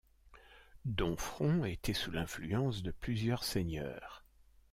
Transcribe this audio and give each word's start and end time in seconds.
Domfront 0.85 1.63
était 1.63 1.93
sous 1.93 2.09
l'influence 2.09 2.81
de 2.81 2.89
plusieurs 2.89 3.43
seigneurs. 3.43 4.23